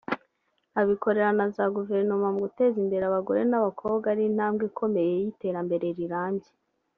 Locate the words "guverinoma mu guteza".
1.75-2.75